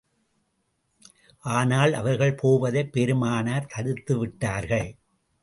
[1.43, 4.89] ஆனால், அவர்கள் போவதைப் பெருமானார் தடுத்து விட்டார்கள்.